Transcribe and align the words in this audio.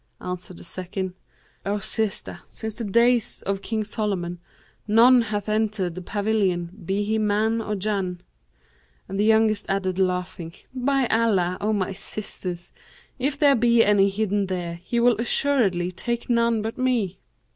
Answered 0.19 0.57
the 0.57 0.63
second, 0.63 1.13
'O 1.63 1.77
sister, 1.77 2.39
since 2.47 2.73
the 2.73 2.83
days 2.83 3.43
of 3.43 3.61
King 3.61 3.83
Solomon 3.83 4.39
none 4.87 5.21
hath 5.21 5.47
entered 5.47 5.93
the 5.93 6.01
pavilion, 6.01 6.71
be 6.85 7.03
he 7.03 7.19
man 7.19 7.61
or 7.61 7.75
Jann;' 7.75 8.21
and 9.07 9.19
the 9.19 9.25
youngest 9.25 9.67
added, 9.69 9.99
laughing, 9.99 10.53
'By 10.73 11.05
Allah, 11.11 11.59
O 11.61 11.71
my 11.71 11.93
sisters, 11.93 12.71
if 13.19 13.37
there 13.37 13.53
be 13.55 13.83
any 13.85 14.09
hidden 14.09 14.47
there, 14.47 14.73
he 14.83 14.99
will 14.99 15.17
assuredly 15.21 15.91
take 15.91 16.31
none 16.31 16.63
but 16.63 16.79
me.' 16.79 17.19